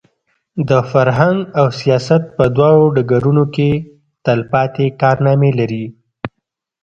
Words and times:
د 0.69 0.71
فرهنګ 0.91 1.39
او 1.59 1.65
سیاست 1.79 2.23
په 2.37 2.45
دواړو 2.55 2.85
ډګرونو 2.95 3.43
کې 3.55 3.69
تلپاتې 4.25 4.85
کارنامې 5.01 5.51
لري. 5.59 5.85